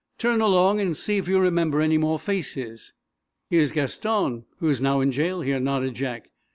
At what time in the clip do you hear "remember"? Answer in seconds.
1.37-1.79